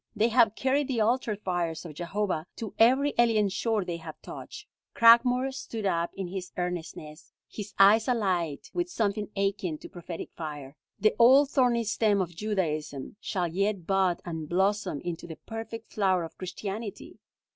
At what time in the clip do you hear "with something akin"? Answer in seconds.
8.73-9.77